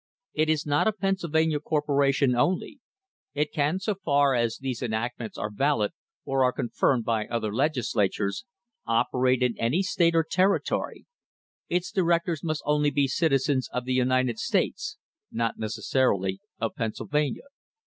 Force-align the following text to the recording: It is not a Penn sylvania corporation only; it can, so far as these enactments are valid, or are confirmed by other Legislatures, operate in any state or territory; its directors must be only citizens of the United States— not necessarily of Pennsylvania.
It 0.33 0.49
is 0.49 0.65
not 0.65 0.87
a 0.87 0.93
Penn 0.93 1.17
sylvania 1.17 1.59
corporation 1.59 2.33
only; 2.35 2.79
it 3.35 3.53
can, 3.53 3.77
so 3.77 3.93
far 3.93 4.33
as 4.33 4.57
these 4.57 4.81
enactments 4.81 5.37
are 5.37 5.51
valid, 5.51 5.91
or 6.25 6.43
are 6.43 6.51
confirmed 6.51 7.05
by 7.05 7.27
other 7.27 7.53
Legislatures, 7.53 8.43
operate 8.87 9.43
in 9.43 9.55
any 9.59 9.83
state 9.83 10.15
or 10.15 10.23
territory; 10.23 11.05
its 11.69 11.91
directors 11.91 12.43
must 12.43 12.63
be 12.63 12.71
only 12.71 13.07
citizens 13.09 13.69
of 13.71 13.85
the 13.85 13.93
United 13.93 14.39
States— 14.39 14.97
not 15.31 15.59
necessarily 15.59 16.39
of 16.59 16.73
Pennsylvania. 16.75 17.45